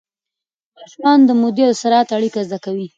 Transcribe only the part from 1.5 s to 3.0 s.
او سرعت اړیکه زده کوي.